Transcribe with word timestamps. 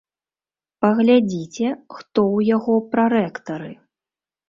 Паглядзіце, 0.85 1.67
хто 1.95 2.19
ў 2.35 2.57
яго 2.57 2.73
прарэктары. 2.97 3.71